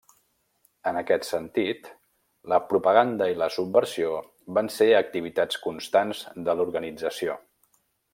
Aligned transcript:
En 0.91 0.95
aquest 1.01 1.25
sentit, 1.27 1.89
la 2.53 2.59
propaganda 2.71 3.27
i 3.33 3.37
la 3.41 3.49
subversió 3.57 4.15
van 4.59 4.71
ser 4.77 4.89
activitats 5.03 5.61
constants 5.67 6.25
de 6.49 6.57
l'organització. 6.61 7.37